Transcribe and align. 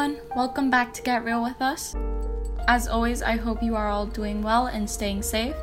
everyone, 0.00 0.26
welcome 0.34 0.70
back 0.70 0.94
to 0.94 1.02
Get 1.02 1.26
Real 1.26 1.42
with 1.42 1.60
Us. 1.60 1.94
As 2.66 2.88
always, 2.88 3.20
I 3.20 3.36
hope 3.36 3.62
you 3.62 3.76
are 3.76 3.90
all 3.90 4.06
doing 4.06 4.40
well 4.40 4.64
and 4.66 4.88
staying 4.88 5.20
safe. 5.22 5.54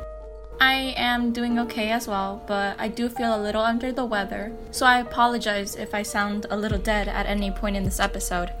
I 0.60 0.94
am 0.96 1.32
doing 1.32 1.58
okay 1.58 1.90
as 1.90 2.06
well, 2.06 2.44
but 2.46 2.78
I 2.78 2.86
do 2.86 3.08
feel 3.08 3.34
a 3.34 3.42
little 3.42 3.62
under 3.62 3.90
the 3.90 4.04
weather, 4.04 4.52
so 4.70 4.86
I 4.86 5.00
apologize 5.00 5.74
if 5.74 5.92
I 5.92 6.04
sound 6.04 6.46
a 6.50 6.56
little 6.56 6.78
dead 6.78 7.08
at 7.08 7.26
any 7.26 7.50
point 7.50 7.74
in 7.74 7.82
this 7.82 7.98
episode. 7.98 8.52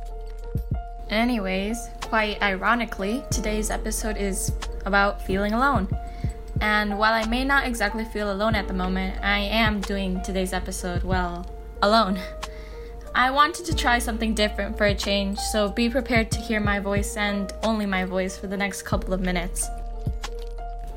Anyways, 1.10 1.78
quite 2.02 2.42
ironically, 2.42 3.22
today's 3.30 3.70
episode 3.70 4.16
is 4.16 4.50
about 4.84 5.24
feeling 5.24 5.52
alone. 5.52 5.86
And 6.60 6.98
while 6.98 7.12
I 7.12 7.24
may 7.28 7.44
not 7.44 7.68
exactly 7.68 8.04
feel 8.04 8.32
alone 8.32 8.56
at 8.56 8.66
the 8.66 8.74
moment, 8.74 9.22
I 9.22 9.38
am 9.38 9.80
doing 9.80 10.22
today's 10.22 10.52
episode, 10.52 11.04
well, 11.04 11.46
alone. 11.82 12.18
I 13.14 13.30
wanted 13.30 13.66
to 13.66 13.74
try 13.74 13.98
something 13.98 14.34
different 14.34 14.76
for 14.76 14.86
a 14.86 14.94
change, 14.94 15.38
so 15.38 15.70
be 15.70 15.88
prepared 15.90 16.30
to 16.30 16.40
hear 16.40 16.60
my 16.60 16.78
voice 16.78 17.16
and 17.16 17.52
only 17.62 17.86
my 17.86 18.04
voice 18.04 18.36
for 18.36 18.46
the 18.46 18.56
next 18.56 18.82
couple 18.82 19.12
of 19.12 19.20
minutes. 19.20 19.68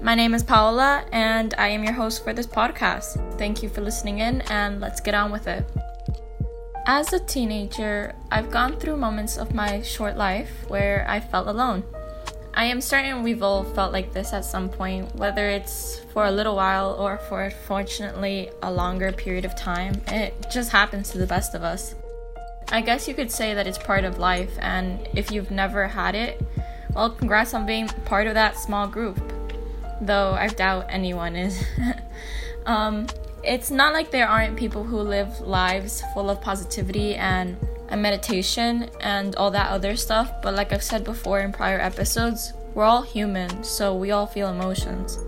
My 0.01 0.15
name 0.15 0.33
is 0.33 0.43
Paola, 0.43 1.05
and 1.11 1.53
I 1.57 1.67
am 1.69 1.83
your 1.83 1.93
host 1.93 2.23
for 2.23 2.33
this 2.33 2.47
podcast. 2.47 3.37
Thank 3.37 3.63
you 3.63 3.69
for 3.69 3.81
listening 3.81 4.19
in, 4.19 4.41
and 4.49 4.79
let's 4.79 5.01
get 5.01 5.13
on 5.13 5.31
with 5.31 5.47
it. 5.47 5.65
As 6.85 7.13
a 7.13 7.19
teenager, 7.19 8.15
I've 8.31 8.51
gone 8.51 8.77
through 8.79 8.97
moments 8.97 9.37
of 9.37 9.53
my 9.53 9.81
short 9.81 10.17
life 10.17 10.49
where 10.67 11.05
I 11.07 11.19
felt 11.19 11.47
alone. 11.47 11.83
I 12.53 12.65
am 12.65 12.81
certain 12.81 13.23
we've 13.23 13.43
all 13.43 13.63
felt 13.63 13.93
like 13.93 14.11
this 14.11 14.33
at 14.33 14.43
some 14.43 14.67
point, 14.67 15.15
whether 15.15 15.47
it's 15.49 16.01
for 16.11 16.25
a 16.25 16.31
little 16.31 16.55
while 16.55 16.95
or 16.99 17.17
for 17.17 17.49
fortunately 17.49 18.49
a 18.61 18.71
longer 18.71 19.11
period 19.11 19.45
of 19.45 19.55
time. 19.55 20.01
It 20.07 20.47
just 20.51 20.71
happens 20.71 21.11
to 21.11 21.17
the 21.17 21.27
best 21.27 21.55
of 21.55 21.63
us. 21.63 21.95
I 22.71 22.81
guess 22.81 23.07
you 23.07 23.13
could 23.13 23.31
say 23.31 23.53
that 23.53 23.67
it's 23.67 23.77
part 23.77 24.05
of 24.05 24.17
life, 24.17 24.51
and 24.59 25.07
if 25.13 25.31
you've 25.31 25.51
never 25.51 25.87
had 25.87 26.15
it, 26.15 26.41
well, 26.95 27.09
congrats 27.09 27.53
on 27.53 27.65
being 27.65 27.87
part 28.05 28.27
of 28.27 28.33
that 28.33 28.57
small 28.57 28.87
group. 28.87 29.19
Though 30.01 30.31
I 30.31 30.47
doubt 30.47 30.87
anyone 30.89 31.35
is. 31.35 31.63
um, 32.65 33.07
it's 33.43 33.71
not 33.71 33.93
like 33.93 34.11
there 34.11 34.27
aren't 34.27 34.57
people 34.57 34.83
who 34.83 34.97
live 34.97 35.41
lives 35.41 36.03
full 36.13 36.29
of 36.29 36.41
positivity 36.41 37.15
and 37.15 37.57
and 37.89 38.01
meditation 38.01 38.89
and 39.01 39.35
all 39.35 39.51
that 39.51 39.69
other 39.69 39.95
stuff. 39.95 40.41
But 40.41 40.55
like 40.55 40.71
I've 40.71 40.83
said 40.83 41.03
before 41.03 41.41
in 41.41 41.51
prior 41.51 41.79
episodes, 41.79 42.53
we're 42.73 42.85
all 42.85 43.01
human, 43.01 43.63
so 43.63 43.93
we 43.93 44.11
all 44.11 44.25
feel 44.25 44.47
emotions. 44.47 45.19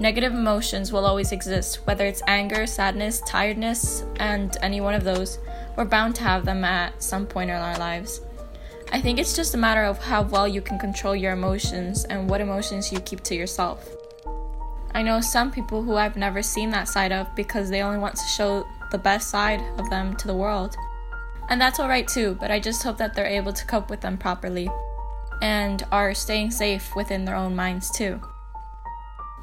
Negative 0.00 0.32
emotions 0.32 0.90
will 0.92 1.04
always 1.04 1.32
exist, 1.32 1.86
whether 1.86 2.06
it's 2.06 2.22
anger, 2.26 2.66
sadness, 2.66 3.20
tiredness, 3.26 4.04
and 4.16 4.56
any 4.62 4.80
one 4.80 4.94
of 4.94 5.04
those. 5.04 5.38
We're 5.76 5.84
bound 5.84 6.14
to 6.16 6.22
have 6.22 6.44
them 6.44 6.64
at 6.64 7.02
some 7.02 7.26
point 7.26 7.50
in 7.50 7.56
our 7.56 7.78
lives. 7.78 8.20
I 8.92 9.00
think 9.00 9.18
it's 9.18 9.36
just 9.36 9.54
a 9.54 9.58
matter 9.58 9.82
of 9.82 10.02
how 10.02 10.22
well 10.22 10.48
you 10.48 10.62
can 10.62 10.78
control 10.78 11.14
your 11.14 11.32
emotions 11.32 12.04
and 12.04 12.30
what 12.30 12.40
emotions 12.40 12.90
you 12.90 13.00
keep 13.00 13.22
to 13.24 13.34
yourself. 13.34 13.88
I 14.94 15.02
know 15.02 15.20
some 15.20 15.52
people 15.52 15.82
who 15.82 15.96
I've 15.96 16.16
never 16.16 16.42
seen 16.42 16.70
that 16.70 16.88
side 16.88 17.12
of 17.12 17.26
because 17.36 17.68
they 17.68 17.82
only 17.82 17.98
want 17.98 18.16
to 18.16 18.26
show 18.28 18.64
the 18.90 18.98
best 18.98 19.28
side 19.28 19.60
of 19.78 19.90
them 19.90 20.16
to 20.16 20.26
the 20.26 20.34
world. 20.34 20.74
And 21.50 21.60
that's 21.60 21.78
alright 21.78 22.08
too, 22.08 22.36
but 22.40 22.50
I 22.50 22.58
just 22.58 22.82
hope 22.82 22.96
that 22.98 23.14
they're 23.14 23.26
able 23.26 23.52
to 23.52 23.66
cope 23.66 23.90
with 23.90 24.00
them 24.00 24.16
properly 24.16 24.70
and 25.42 25.84
are 25.92 26.14
staying 26.14 26.50
safe 26.52 26.96
within 26.96 27.24
their 27.24 27.36
own 27.36 27.54
minds 27.54 27.90
too. 27.90 28.20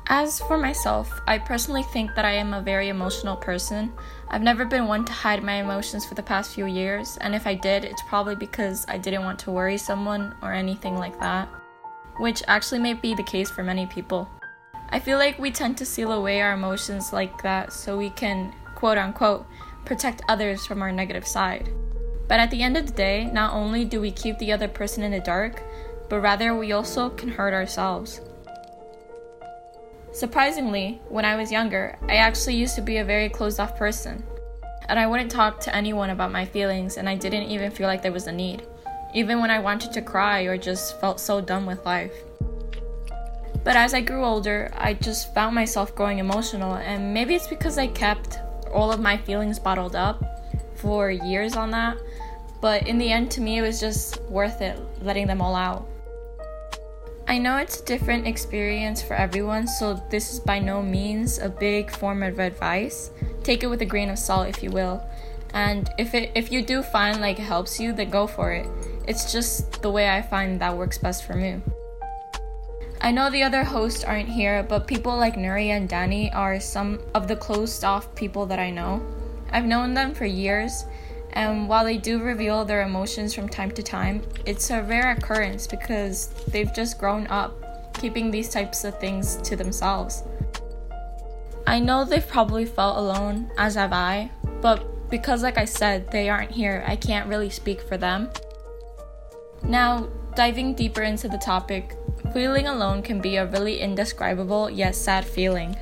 As 0.08 0.42
for 0.42 0.58
myself, 0.58 1.22
I 1.28 1.38
personally 1.38 1.84
think 1.84 2.14
that 2.16 2.26
I 2.26 2.34
am 2.34 2.54
a 2.54 2.62
very 2.62 2.90
emotional 2.90 3.38
person. 3.38 3.94
I've 4.30 4.42
never 4.42 4.66
been 4.66 4.86
one 4.86 5.06
to 5.06 5.14
hide 5.14 5.42
my 5.42 5.54
emotions 5.54 6.06
for 6.06 6.14
the 6.14 6.22
past 6.22 6.54
few 6.54 6.66
years, 6.66 7.18
and 7.22 7.34
if 7.34 7.48
I 7.48 7.54
did, 7.56 7.86
it's 7.86 8.02
probably 8.10 8.36
because 8.36 8.86
I 8.90 8.98
didn't 8.98 9.24
want 9.24 9.40
to 9.40 9.52
worry 9.52 9.78
someone 9.78 10.36
or 10.42 10.52
anything 10.52 10.98
like 10.98 11.18
that, 11.22 11.48
which 12.18 12.44
actually 12.48 12.80
may 12.80 12.96
be 12.96 13.16
the 13.16 13.24
case 13.24 13.50
for 13.50 13.64
many 13.64 13.86
people. 13.86 14.30
I 14.90 15.00
feel 15.00 15.18
like 15.18 15.40
we 15.40 15.52
tend 15.52 15.78
to 15.78 15.86
seal 15.86 16.12
away 16.12 16.42
our 16.42 16.54
emotions 16.54 17.14
like 17.14 17.42
that 17.42 17.72
so 17.72 17.98
we 17.98 18.10
can, 18.10 18.54
quote 18.76 18.98
unquote, 18.98 19.46
protect 19.86 20.22
others 20.28 20.66
from 20.66 20.82
our 20.82 20.92
negative 20.92 21.26
side. 21.26 21.70
But 22.28 22.42
at 22.42 22.52
the 22.52 22.62
end 22.62 22.76
of 22.76 22.88
the 22.88 22.94
day, 22.94 23.24
not 23.24 23.54
only 23.54 23.86
do 23.86 24.02
we 24.02 24.12
keep 24.12 24.38
the 24.38 24.52
other 24.52 24.68
person 24.68 25.02
in 25.02 25.12
the 25.12 25.22
dark, 25.22 25.64
but 26.10 26.20
rather 26.20 26.54
we 26.54 26.74
also 26.74 27.10
can 27.10 27.30
hurt 27.30 27.54
ourselves. 27.54 28.20
Surprisingly, 30.14 31.02
when 31.10 31.26
I 31.26 31.36
was 31.36 31.52
younger, 31.52 31.98
I 32.08 32.16
actually 32.16 32.56
used 32.56 32.76
to 32.76 32.82
be 32.82 32.98
a 32.98 33.06
very 33.06 33.30
closed 33.30 33.60
off 33.60 33.76
person. 33.76 34.24
And 34.88 35.00
I 35.00 35.08
wouldn't 35.08 35.32
talk 35.32 35.60
to 35.62 35.76
anyone 35.76 36.12
about 36.12 36.32
my 36.32 36.46
feelings, 36.46 36.98
and 36.98 37.10
I 37.10 37.16
didn't 37.16 37.50
even 37.50 37.72
feel 37.72 37.88
like 37.88 38.02
there 38.02 38.12
was 38.12 38.28
a 38.28 38.32
need, 38.32 38.66
even 39.14 39.42
when 39.42 39.52
I 39.52 39.60
wanted 39.60 39.92
to 39.94 40.02
cry 40.02 40.44
or 40.44 40.58
just 40.58 41.00
felt 41.02 41.20
so 41.20 41.42
done 41.42 41.66
with 41.66 41.86
life. 41.86 42.14
But 43.64 43.76
as 43.76 43.94
I 43.94 44.02
grew 44.02 44.24
older, 44.24 44.72
I 44.76 44.94
just 44.94 45.34
found 45.34 45.56
myself 45.56 45.96
growing 45.96 46.20
emotional, 46.20 46.76
and 46.76 47.14
maybe 47.14 47.36
it's 47.36 47.48
because 47.48 47.78
I 47.78 47.88
kept 47.88 48.40
all 48.72 48.92
of 48.92 49.00
my 49.00 49.18
feelings 49.18 49.60
bottled 49.60 49.96
up 49.96 50.24
for 50.76 51.12
years 51.12 51.56
on 51.56 51.72
that 51.72 51.98
but 52.64 52.88
in 52.88 52.98
the 52.98 53.12
end, 53.12 53.30
to 53.32 53.42
me, 53.42 53.58
it 53.58 53.62
was 53.62 53.78
just 53.78 54.22
worth 54.22 54.62
it 54.62 54.80
letting 55.02 55.28
them 55.28 55.42
all 55.42 55.54
out. 55.54 55.86
I 57.26 57.38
know 57.38 57.58
it's 57.58 57.80
a 57.80 57.86
different 57.86 58.28
experience 58.28 59.02
for 59.02 59.14
everyone, 59.14 59.66
so 59.66 60.02
this 60.10 60.34
is 60.34 60.40
by 60.40 60.60
no 60.60 60.82
means 60.82 61.40
a 61.40 61.48
big 61.48 61.90
form 61.90 62.22
of 62.22 62.38
advice. 62.38 63.12
Take 63.44 63.64
it 63.64 63.68
with 63.68 63.82
a 63.82 63.86
grain 63.86 64.10
of 64.10 64.20
salt, 64.20 64.48
if 64.48 64.62
you 64.62 64.72
will. 64.72 65.02
And 65.54 65.90
if 65.98 66.14
it 66.14 66.32
if 66.36 66.52
you 66.52 66.62
do 66.62 66.84
find 66.84 67.22
like 67.22 67.40
it 67.40 67.44
helps 67.44 67.80
you, 67.80 67.94
then 67.94 68.10
go 68.10 68.28
for 68.28 68.52
it. 68.52 68.68
It's 69.08 69.32
just 69.32 69.82
the 69.82 69.90
way 69.90 70.10
I 70.10 70.22
find 70.22 70.60
that 70.60 70.76
works 70.76 70.98
best 70.98 71.24
for 71.26 71.36
me. 71.36 71.62
I 73.00 73.12
know 73.12 73.30
the 73.30 73.44
other 73.44 73.64
hosts 73.64 74.04
aren't 74.04 74.30
here, 74.30 74.64
but 74.64 74.88
people 74.88 75.16
like 75.16 75.36
Nuri 75.36 75.68
and 75.68 75.88
Danny 75.88 76.32
are 76.32 76.60
some 76.60 77.00
of 77.14 77.28
the 77.28 77.36
closed 77.36 77.84
off 77.84 78.14
people 78.16 78.46
that 78.48 78.60
I 78.60 78.70
know. 78.70 79.02
I've 79.52 79.66
known 79.66 79.94
them 79.94 80.14
for 80.14 80.26
years, 80.26 80.86
and 81.34 81.68
while 81.68 81.84
they 81.84 81.98
do 81.98 82.20
reveal 82.20 82.64
their 82.64 82.84
emotions 82.84 83.34
from 83.34 83.50
time 83.50 83.72
to 83.72 83.84
time, 83.84 84.22
it's 84.46 84.70
a 84.70 84.84
rare 84.84 85.12
occurrence 85.12 85.66
because 85.66 86.28
they've 86.48 86.74
just 86.74 87.00
grown 87.00 87.28
up 87.28 87.54
keeping 87.96 88.30
these 88.30 88.50
types 88.50 88.84
of 88.84 89.00
things 89.00 89.38
to 89.38 89.56
themselves. 89.56 90.24
I 91.66 91.80
know 91.80 92.06
they've 92.06 92.28
probably 92.28 92.66
felt 92.66 92.98
alone, 92.98 93.50
as 93.58 93.76
have 93.76 93.94
I, 93.94 94.30
but 94.62 95.10
because, 95.10 95.42
like 95.42 95.58
I 95.58 95.66
said, 95.66 96.12
they 96.12 96.30
aren't 96.30 96.52
here, 96.52 96.84
I 96.88 96.96
can't 96.96 97.28
really 97.28 97.50
speak 97.50 97.82
for 97.82 97.98
them. 97.98 98.30
Now, 99.64 100.10
diving 100.36 100.76
deeper 100.76 101.02
into 101.02 101.28
the 101.28 101.38
topic, 101.38 101.96
feeling 102.34 102.68
alone 102.68 103.02
can 103.02 103.22
be 103.22 103.38
a 103.38 103.46
really 103.46 103.80
indescribable 103.80 104.70
yet 104.70 104.96
sad 104.96 105.26
feeling. 105.26 105.76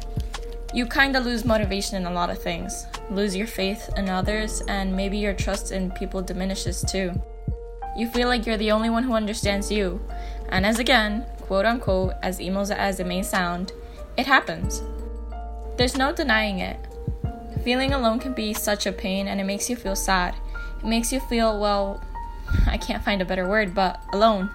You 0.74 0.86
kinda 0.86 1.20
lose 1.20 1.44
motivation 1.44 1.98
in 1.98 2.06
a 2.06 2.14
lot 2.14 2.30
of 2.30 2.42
things 2.42 2.86
lose 3.12 3.36
your 3.36 3.48
faith 3.48 3.90
in 3.98 4.10
others, 4.10 4.62
and 4.68 4.96
maybe 4.96 5.18
your 5.18 5.34
trust 5.34 5.72
in 5.72 5.92
people 5.92 6.22
diminishes 6.22 6.84
too. 6.84 7.14
You 7.96 8.08
feel 8.08 8.28
like 8.28 8.46
you're 8.46 8.58
the 8.58 8.72
only 8.72 8.90
one 8.90 9.04
who 9.04 9.14
understands 9.14 9.72
you, 9.72 10.02
and 10.50 10.66
as 10.66 10.80
again, 10.80 11.26
quote 11.42 11.66
unquote, 11.66 12.14
as 12.24 12.40
emo 12.40 12.62
as 12.62 13.00
it 13.00 13.06
may 13.08 13.22
sound, 13.22 13.74
it 14.18 14.26
happens. 14.26 14.82
There's 15.78 15.98
no 15.98 16.14
denying 16.14 16.60
it. 16.60 16.78
Feeling 17.64 17.94
alone 17.94 18.20
can 18.20 18.34
be 18.34 18.54
such 18.54 18.86
a 18.86 18.92
pain 18.92 19.28
and 19.28 19.40
it 19.40 19.46
makes 19.46 19.70
you 19.70 19.76
feel 19.76 19.96
sad. 19.96 20.36
It 20.80 20.86
makes 20.86 21.12
you 21.12 21.20
feel, 21.20 21.60
well, 21.60 22.04
I 22.68 22.78
can't 22.78 23.04
find 23.04 23.22
a 23.22 23.26
better 23.26 23.48
word, 23.48 23.74
but 23.74 24.02
alone. 24.14 24.50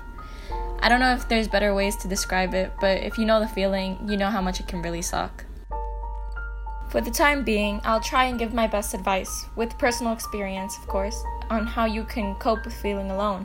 I 0.80 0.88
don't 0.88 1.00
know 1.00 1.14
if 1.14 1.28
there's 1.28 1.48
better 1.48 1.74
ways 1.74 1.96
to 1.96 2.08
describe 2.08 2.54
it, 2.54 2.72
but 2.80 3.02
if 3.02 3.18
you 3.18 3.24
know 3.24 3.40
the 3.40 3.48
feeling, 3.48 3.98
you 4.06 4.16
know 4.16 4.30
how 4.30 4.40
much 4.42 4.60
it 4.60 4.68
can 4.68 4.82
really 4.82 5.02
suck. 5.02 5.45
For 6.96 7.02
the 7.02 7.10
time 7.10 7.44
being, 7.44 7.82
I'll 7.84 8.00
try 8.00 8.24
and 8.24 8.38
give 8.38 8.54
my 8.54 8.66
best 8.66 8.94
advice, 8.94 9.44
with 9.54 9.76
personal 9.76 10.14
experience, 10.14 10.78
of 10.78 10.86
course, 10.86 11.22
on 11.50 11.66
how 11.66 11.84
you 11.84 12.04
can 12.04 12.34
cope 12.36 12.64
with 12.64 12.72
feeling 12.72 13.10
alone. 13.10 13.44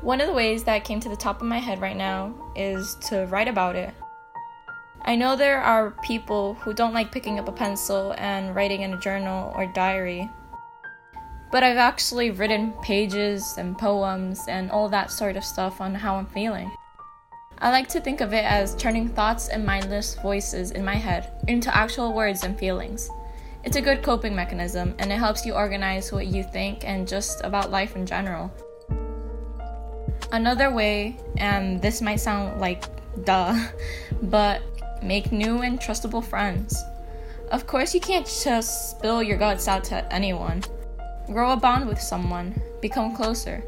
One 0.00 0.20
of 0.20 0.26
the 0.26 0.32
ways 0.32 0.64
that 0.64 0.82
came 0.82 0.98
to 0.98 1.08
the 1.08 1.14
top 1.14 1.40
of 1.40 1.46
my 1.46 1.58
head 1.58 1.80
right 1.80 1.96
now 1.96 2.34
is 2.56 2.96
to 3.02 3.26
write 3.26 3.46
about 3.46 3.76
it. 3.76 3.94
I 5.02 5.14
know 5.14 5.36
there 5.36 5.60
are 5.60 5.92
people 6.02 6.54
who 6.54 6.74
don't 6.74 6.92
like 6.92 7.12
picking 7.12 7.38
up 7.38 7.46
a 7.46 7.52
pencil 7.52 8.12
and 8.18 8.56
writing 8.56 8.82
in 8.82 8.94
a 8.94 9.00
journal 9.00 9.52
or 9.54 9.66
diary, 9.72 10.28
but 11.52 11.62
I've 11.62 11.76
actually 11.76 12.32
written 12.32 12.72
pages 12.82 13.54
and 13.56 13.78
poems 13.78 14.46
and 14.48 14.68
all 14.68 14.88
that 14.88 15.12
sort 15.12 15.36
of 15.36 15.44
stuff 15.44 15.80
on 15.80 15.94
how 15.94 16.16
I'm 16.16 16.26
feeling. 16.26 16.72
I 17.62 17.70
like 17.70 17.88
to 17.88 18.00
think 18.00 18.22
of 18.22 18.32
it 18.32 18.44
as 18.44 18.74
turning 18.74 19.06
thoughts 19.10 19.48
and 19.48 19.66
mindless 19.66 20.14
voices 20.14 20.70
in 20.70 20.82
my 20.82 20.94
head 20.94 21.30
into 21.46 21.74
actual 21.76 22.14
words 22.14 22.42
and 22.42 22.58
feelings. 22.58 23.10
It's 23.64 23.76
a 23.76 23.82
good 23.82 24.02
coping 24.02 24.34
mechanism 24.34 24.94
and 24.98 25.12
it 25.12 25.18
helps 25.18 25.44
you 25.44 25.52
organize 25.52 26.10
what 26.10 26.26
you 26.26 26.42
think 26.42 26.88
and 26.88 27.06
just 27.06 27.42
about 27.44 27.70
life 27.70 27.96
in 27.96 28.06
general. 28.06 28.50
Another 30.32 30.70
way, 30.70 31.18
and 31.36 31.82
this 31.82 32.00
might 32.00 32.20
sound 32.20 32.58
like 32.62 32.84
duh, 33.24 33.54
but 34.22 34.62
make 35.02 35.30
new 35.30 35.60
and 35.60 35.78
trustable 35.78 36.24
friends. 36.24 36.82
Of 37.50 37.66
course, 37.66 37.94
you 37.94 38.00
can't 38.00 38.26
just 38.26 38.92
spill 38.92 39.22
your 39.22 39.36
guts 39.36 39.68
out 39.68 39.84
to 39.84 40.10
anyone. 40.10 40.62
Grow 41.26 41.52
a 41.52 41.56
bond 41.56 41.88
with 41.88 42.00
someone, 42.00 42.58
become 42.80 43.14
closer. 43.14 43.62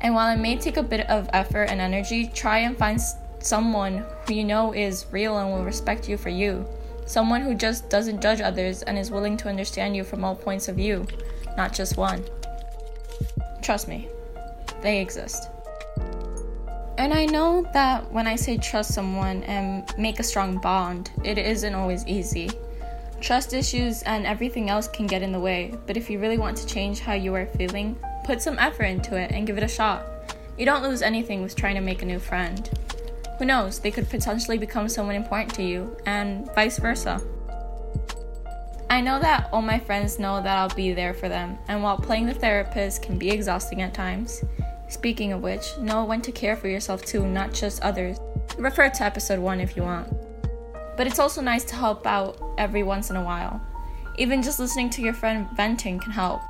And 0.00 0.14
while 0.14 0.34
it 0.34 0.40
may 0.40 0.56
take 0.56 0.78
a 0.78 0.82
bit 0.82 1.08
of 1.10 1.28
effort 1.34 1.64
and 1.64 1.80
energy, 1.80 2.30
try 2.34 2.58
and 2.60 2.78
find 2.78 3.00
someone 3.44 4.04
who 4.26 4.34
you 4.34 4.44
know 4.44 4.72
is 4.72 5.06
real 5.10 5.38
and 5.38 5.50
will 5.50 5.64
respect 5.64 6.08
you 6.08 6.16
for 6.16 6.30
you. 6.30 6.66
Someone 7.06 7.42
who 7.42 7.54
just 7.54 7.90
doesn't 7.90 8.22
judge 8.22 8.40
others 8.40 8.82
and 8.82 8.98
is 8.98 9.10
willing 9.10 9.36
to 9.36 9.48
understand 9.48 9.94
you 9.94 10.04
from 10.04 10.24
all 10.24 10.34
points 10.34 10.68
of 10.68 10.76
view, 10.76 11.06
not 11.56 11.74
just 11.74 11.98
one. 11.98 12.24
Trust 13.62 13.88
me, 13.88 14.08
they 14.80 15.00
exist. 15.00 15.48
And 16.96 17.12
I 17.12 17.26
know 17.26 17.68
that 17.74 18.10
when 18.12 18.26
I 18.26 18.36
say 18.36 18.56
trust 18.56 18.94
someone 18.94 19.42
and 19.42 19.84
make 19.98 20.20
a 20.20 20.22
strong 20.22 20.58
bond, 20.58 21.10
it 21.24 21.36
isn't 21.36 21.74
always 21.74 22.06
easy. 22.06 22.50
Trust 23.20 23.52
issues 23.52 24.02
and 24.04 24.26
everything 24.26 24.70
else 24.70 24.88
can 24.88 25.06
get 25.06 25.22
in 25.22 25.32
the 25.32 25.40
way, 25.40 25.74
but 25.86 25.96
if 25.96 26.08
you 26.08 26.18
really 26.18 26.38
want 26.38 26.56
to 26.58 26.66
change 26.66 27.00
how 27.00 27.14
you 27.14 27.34
are 27.34 27.46
feeling, 27.46 27.98
put 28.24 28.40
some 28.40 28.58
effort 28.58 28.84
into 28.84 29.16
it 29.16 29.32
and 29.32 29.46
give 29.46 29.58
it 29.58 29.64
a 29.64 29.68
shot. 29.68 30.06
You 30.56 30.64
don't 30.64 30.82
lose 30.82 31.02
anything 31.02 31.42
with 31.42 31.56
trying 31.56 31.74
to 31.74 31.80
make 31.80 32.00
a 32.00 32.06
new 32.06 32.18
friend. 32.18 32.70
Who 33.38 33.44
knows, 33.44 33.80
they 33.80 33.90
could 33.90 34.08
potentially 34.08 34.58
become 34.58 34.88
someone 34.88 35.16
important 35.16 35.54
to 35.54 35.62
you, 35.62 35.96
and 36.06 36.52
vice 36.54 36.78
versa. 36.78 37.20
I 38.90 39.00
know 39.00 39.18
that 39.18 39.48
all 39.52 39.62
my 39.62 39.78
friends 39.80 40.18
know 40.20 40.40
that 40.40 40.56
I'll 40.56 40.76
be 40.76 40.92
there 40.92 41.14
for 41.14 41.28
them, 41.28 41.58
and 41.66 41.82
while 41.82 41.96
playing 41.96 42.26
the 42.26 42.34
therapist 42.34 43.02
can 43.02 43.18
be 43.18 43.30
exhausting 43.30 43.82
at 43.82 43.92
times, 43.92 44.44
speaking 44.88 45.32
of 45.32 45.42
which, 45.42 45.76
know 45.78 46.04
when 46.04 46.22
to 46.22 46.30
care 46.30 46.54
for 46.54 46.68
yourself 46.68 47.04
too, 47.04 47.26
not 47.26 47.52
just 47.52 47.82
others. 47.82 48.18
Refer 48.56 48.90
to 48.90 49.02
episode 49.02 49.40
1 49.40 49.60
if 49.60 49.76
you 49.76 49.82
want. 49.82 50.12
But 50.96 51.08
it's 51.08 51.18
also 51.18 51.40
nice 51.40 51.64
to 51.64 51.74
help 51.74 52.06
out 52.06 52.40
every 52.56 52.84
once 52.84 53.10
in 53.10 53.16
a 53.16 53.24
while. 53.24 53.60
Even 54.16 54.42
just 54.42 54.60
listening 54.60 54.90
to 54.90 55.02
your 55.02 55.14
friend 55.14 55.48
venting 55.56 55.98
can 55.98 56.12
help. 56.12 56.40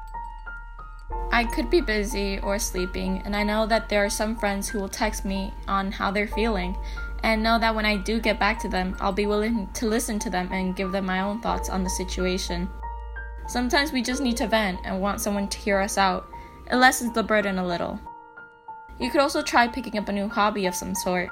I 1.35 1.43
could 1.43 1.69
be 1.69 1.81
busy 1.81 2.39
or 2.39 2.61
sleeping, 2.61 3.21
and 3.25 3.35
I 3.35 3.43
know 3.43 3.67
that 3.67 3.89
there 3.89 4.05
are 4.05 4.09
some 4.09 4.37
friends 4.37 4.69
who 4.69 4.79
will 4.79 4.89
text 4.89 5.25
me 5.25 5.53
on 5.67 5.91
how 5.91 6.13
they're 6.13 6.29
feeling, 6.29 6.77
and 7.25 7.43
know 7.43 7.59
that 7.59 7.75
when 7.75 7.85
I 7.85 7.97
do 7.97 8.21
get 8.21 8.39
back 8.39 8.61
to 8.61 8.69
them, 8.69 8.97
I'll 9.01 9.11
be 9.11 9.27
willing 9.27 9.69
to 9.75 9.89
listen 9.89 10.21
to 10.21 10.31
them 10.31 10.49
and 10.53 10.77
give 10.77 10.93
them 10.93 11.07
my 11.07 11.23
own 11.23 11.41
thoughts 11.41 11.69
on 11.69 11.83
the 11.83 11.91
situation. 11.91 12.69
Sometimes 13.49 13.91
we 13.91 14.01
just 14.01 14.23
need 14.23 14.37
to 14.37 14.47
vent 14.47 14.79
and 14.85 15.01
want 15.01 15.21
someone 15.21 15.49
to 15.49 15.59
hear 15.59 15.81
us 15.81 15.99
out. 15.99 16.29
It 16.71 16.77
lessens 16.77 17.13
the 17.13 17.25
burden 17.25 17.59
a 17.59 17.67
little. 17.67 17.99
You 19.01 19.11
could 19.11 19.21
also 19.21 19.43
try 19.43 19.67
picking 19.67 19.99
up 19.99 20.09
a 20.09 20.13
new 20.13 20.29
hobby 20.29 20.67
of 20.67 20.75
some 20.77 20.95
sort. 20.95 21.31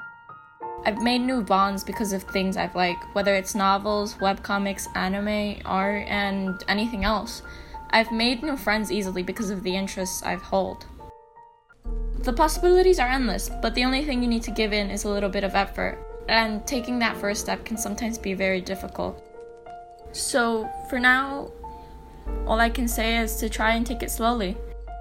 I've 0.85 1.01
made 1.01 1.19
new 1.19 1.41
bonds 1.41 1.81
because 1.81 2.11
of 2.11 2.23
things 2.23 2.57
I've 2.57 2.75
liked, 2.75 3.05
whether 3.13 3.35
it's 3.35 3.55
novels, 3.55 4.15
webcomics, 4.15 4.85
anime, 4.97 5.61
art, 5.63 6.05
and 6.09 6.61
anything 6.67 7.05
else. 7.05 7.41
I've 7.93 8.11
made 8.11 8.41
new 8.41 8.57
friends 8.57 8.91
easily 8.91 9.21
because 9.21 9.51
of 9.51 9.61
the 9.61 9.75
interests 9.75 10.23
I've 10.23 10.41
hold. 10.41 10.87
The 12.23 12.33
possibilities 12.33 12.97
are 12.97 13.07
endless, 13.07 13.51
but 13.61 13.75
the 13.75 13.85
only 13.85 14.03
thing 14.03 14.23
you 14.23 14.27
need 14.27 14.41
to 14.43 14.51
give 14.51 14.73
in 14.73 14.89
is 14.89 15.03
a 15.03 15.09
little 15.09 15.29
bit 15.29 15.43
of 15.43 15.53
effort, 15.53 15.99
and 16.27 16.65
taking 16.65 16.97
that 16.99 17.15
first 17.17 17.41
step 17.41 17.63
can 17.63 17.77
sometimes 17.77 18.17
be 18.17 18.33
very 18.33 18.61
difficult. 18.61 19.23
So, 20.11 20.67
for 20.89 20.97
now, 20.97 21.51
all 22.47 22.59
I 22.59 22.71
can 22.71 22.87
say 22.87 23.17
is 23.17 23.35
to 23.35 23.47
try 23.47 23.75
and 23.75 23.85
take 23.85 24.01
it 24.01 24.09
slowly. 24.09 24.57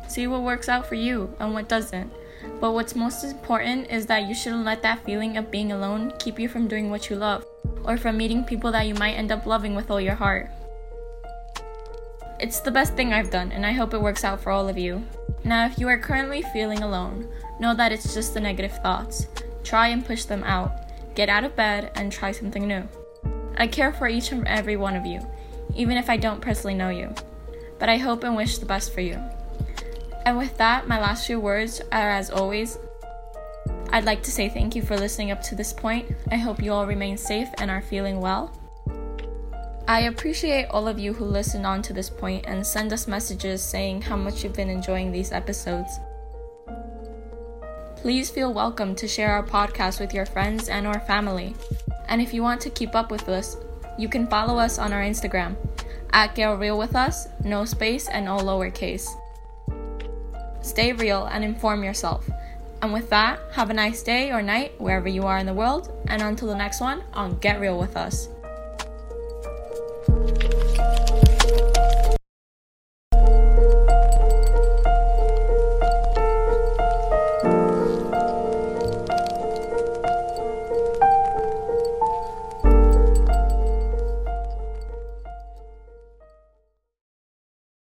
See 0.06 0.26
what 0.26 0.42
works 0.42 0.68
out 0.68 0.86
for 0.86 0.94
you 0.94 1.34
and 1.40 1.54
what 1.54 1.70
doesn't. 1.70 2.12
But 2.60 2.72
what's 2.72 2.94
most 2.94 3.24
important 3.24 3.90
is 3.90 4.04
that 4.06 4.28
you 4.28 4.34
shouldn't 4.34 4.66
let 4.66 4.82
that 4.82 5.02
feeling 5.06 5.38
of 5.38 5.50
being 5.50 5.72
alone 5.72 6.12
keep 6.18 6.38
you 6.38 6.46
from 6.46 6.68
doing 6.68 6.90
what 6.90 7.08
you 7.08 7.16
love, 7.16 7.46
or 7.84 7.96
from 7.96 8.18
meeting 8.18 8.44
people 8.44 8.70
that 8.72 8.86
you 8.86 8.94
might 8.96 9.14
end 9.14 9.32
up 9.32 9.46
loving 9.46 9.74
with 9.74 9.90
all 9.90 10.00
your 10.00 10.16
heart. 10.16 10.50
It's 12.42 12.58
the 12.58 12.72
best 12.72 12.94
thing 12.94 13.12
I've 13.12 13.30
done, 13.30 13.52
and 13.52 13.64
I 13.64 13.70
hope 13.70 13.94
it 13.94 14.02
works 14.02 14.24
out 14.24 14.40
for 14.40 14.50
all 14.50 14.68
of 14.68 14.76
you. 14.76 15.04
Now, 15.44 15.64
if 15.64 15.78
you 15.78 15.86
are 15.86 15.96
currently 15.96 16.42
feeling 16.52 16.82
alone, 16.82 17.28
know 17.60 17.72
that 17.72 17.92
it's 17.92 18.14
just 18.14 18.34
the 18.34 18.40
negative 18.40 18.76
thoughts. 18.82 19.28
Try 19.62 19.88
and 19.88 20.04
push 20.04 20.24
them 20.24 20.42
out. 20.42 20.72
Get 21.14 21.28
out 21.28 21.44
of 21.44 21.54
bed 21.54 21.92
and 21.94 22.10
try 22.10 22.32
something 22.32 22.66
new. 22.66 22.88
I 23.56 23.68
care 23.68 23.92
for 23.92 24.08
each 24.08 24.32
and 24.32 24.44
every 24.48 24.76
one 24.76 24.96
of 24.96 25.06
you, 25.06 25.24
even 25.76 25.96
if 25.96 26.10
I 26.10 26.16
don't 26.16 26.40
personally 26.40 26.74
know 26.74 26.88
you. 26.88 27.14
But 27.78 27.88
I 27.88 27.98
hope 27.98 28.24
and 28.24 28.34
wish 28.34 28.58
the 28.58 28.66
best 28.66 28.92
for 28.92 29.02
you. 29.02 29.22
And 30.26 30.36
with 30.36 30.56
that, 30.58 30.88
my 30.88 31.00
last 31.00 31.28
few 31.28 31.38
words 31.38 31.80
are 31.92 32.10
as 32.10 32.28
always 32.28 32.76
I'd 33.90 34.04
like 34.04 34.22
to 34.24 34.32
say 34.32 34.48
thank 34.48 34.74
you 34.74 34.82
for 34.82 34.96
listening 34.96 35.30
up 35.30 35.42
to 35.42 35.54
this 35.54 35.72
point. 35.72 36.10
I 36.30 36.38
hope 36.38 36.60
you 36.60 36.72
all 36.72 36.86
remain 36.86 37.16
safe 37.16 37.50
and 37.58 37.70
are 37.70 37.82
feeling 37.82 38.20
well. 38.20 38.58
I 39.88 40.02
appreciate 40.02 40.66
all 40.66 40.86
of 40.86 41.00
you 41.00 41.12
who 41.12 41.24
listen 41.24 41.66
on 41.66 41.82
to 41.82 41.92
this 41.92 42.08
point 42.08 42.44
and 42.46 42.64
send 42.64 42.92
us 42.92 43.08
messages 43.08 43.60
saying 43.62 44.02
how 44.02 44.16
much 44.16 44.44
you've 44.44 44.54
been 44.54 44.70
enjoying 44.70 45.10
these 45.10 45.32
episodes. 45.32 45.98
Please 47.96 48.30
feel 48.30 48.52
welcome 48.52 48.94
to 48.94 49.08
share 49.08 49.32
our 49.32 49.42
podcast 49.42 49.98
with 49.98 50.14
your 50.14 50.24
friends 50.24 50.68
and 50.68 50.86
our 50.86 51.00
family. 51.00 51.56
And 52.06 52.22
if 52.22 52.32
you 52.32 52.42
want 52.42 52.60
to 52.62 52.70
keep 52.70 52.94
up 52.94 53.10
with 53.10 53.28
us, 53.28 53.56
you 53.98 54.08
can 54.08 54.28
follow 54.28 54.56
us 54.56 54.78
on 54.78 54.92
our 54.92 55.02
Instagram 55.02 55.56
at 56.12 56.36
Get 56.36 56.58
Real 56.58 56.78
With 56.78 56.94
Us, 56.94 57.26
no 57.44 57.64
space 57.64 58.08
and 58.08 58.28
all 58.28 58.40
lowercase. 58.40 59.08
Stay 60.62 60.92
real 60.92 61.26
and 61.26 61.44
inform 61.44 61.82
yourself. 61.82 62.28
And 62.82 62.92
with 62.92 63.10
that, 63.10 63.40
have 63.52 63.70
a 63.70 63.74
nice 63.74 64.02
day 64.02 64.30
or 64.30 64.42
night 64.42 64.80
wherever 64.80 65.08
you 65.08 65.24
are 65.24 65.38
in 65.38 65.46
the 65.46 65.54
world, 65.54 65.92
and 66.06 66.22
until 66.22 66.48
the 66.48 66.56
next 66.56 66.80
one 66.80 67.02
on 67.12 67.38
Get 67.38 67.60
Real 67.60 67.78
With 67.78 67.96
Us. 67.96 68.28